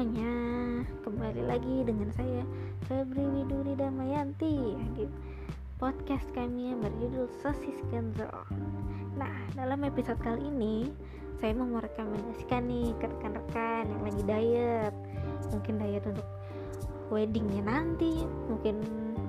[0.00, 0.32] semuanya.
[1.04, 2.40] Kembali lagi dengan saya
[2.88, 4.72] Febri Widuri Damayanti.
[4.96, 5.04] Di
[5.76, 8.24] podcast kami yang berjudul Sosis Kenzo
[9.20, 10.88] nah dalam episode kali ini
[11.36, 14.94] saya mau merekomendasikan nih ke rekan-rekan yang lagi diet.
[15.52, 16.24] Mungkin diet untuk
[17.12, 18.80] weddingnya nanti mungkin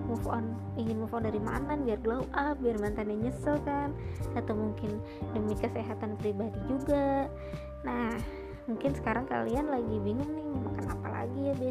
[0.08, 3.92] move on ingin move on dari mantan biar glow up biar mantannya nyesel kan?
[4.40, 5.04] Atau mungkin
[5.36, 7.28] demi kesehatan pribadi juga.
[7.84, 8.16] Nah
[8.70, 10.51] mungkin sekarang kalian lagi bingung nih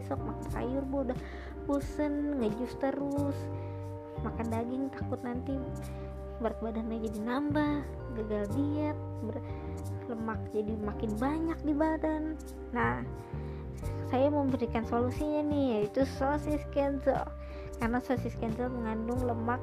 [0.00, 1.04] besok makan sayur bu.
[1.04, 1.18] Udah
[1.68, 3.38] bosen ngejus terus.
[4.24, 5.54] Makan daging takut nanti
[6.40, 7.84] berat badannya jadi nambah
[8.16, 8.96] gagal diet
[10.08, 12.34] lemak jadi makin banyak di badan.
[12.72, 13.04] Nah
[14.10, 17.16] saya memberikan solusinya nih yaitu sosis kenzo
[17.80, 19.58] karena sosis kenzo mengandung lemak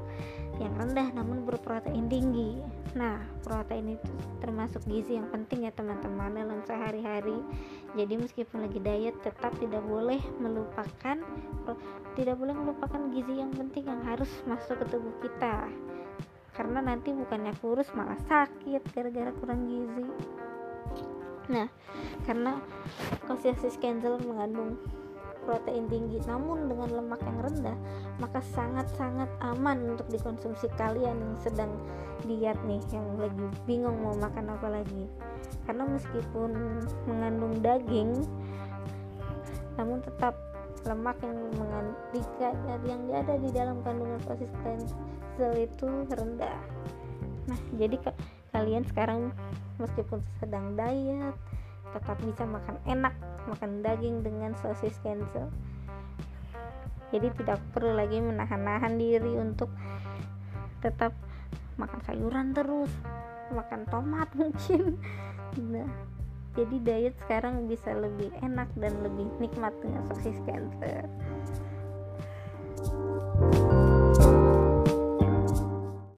[0.57, 2.57] yang rendah namun berprotein tinggi.
[2.97, 4.09] Nah, protein itu
[4.41, 7.37] termasuk gizi yang penting ya teman-teman dalam sehari-hari.
[7.93, 11.21] Jadi meskipun lagi diet tetap tidak boleh melupakan
[12.17, 15.69] tidak boleh melupakan gizi yang penting yang harus masuk ke tubuh kita.
[16.57, 20.09] Karena nanti bukannya kurus malah sakit gara-gara kurang gizi.
[21.53, 21.69] Nah,
[22.25, 22.57] karena
[23.29, 24.81] sosis kenzo mengandung
[25.47, 27.77] protein tinggi namun dengan lemak yang rendah
[28.19, 31.71] maka sangat-sangat aman untuk dikonsumsi kalian yang sedang
[32.27, 35.07] diet nih yang lagi bingung mau makan apa lagi.
[35.63, 36.51] Karena meskipun
[37.07, 38.27] mengandung daging
[39.77, 40.33] namun tetap
[40.83, 41.95] lemak yang mengandung
[42.83, 44.19] yang ada di dalam kandungan
[45.37, 46.59] sel itu rendah.
[47.45, 47.95] Nah jadi
[48.51, 49.29] kalian sekarang
[49.77, 51.35] meskipun sedang diet
[51.93, 53.13] tetap bisa makan enak
[53.47, 55.47] makan daging dengan sosis cancel
[57.07, 59.71] jadi tidak perlu lagi menahan-nahan diri untuk
[60.83, 61.15] tetap
[61.79, 62.91] makan sayuran terus
[63.55, 64.99] makan tomat mungkin.
[65.71, 65.87] Nah,
[66.57, 71.07] jadi diet sekarang bisa lebih enak dan lebih nikmat dengan sosis cancer